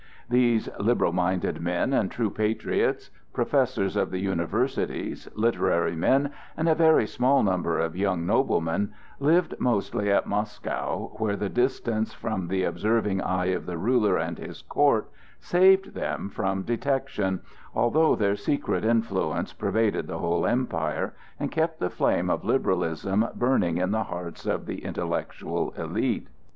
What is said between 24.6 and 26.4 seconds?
the intellectual élite.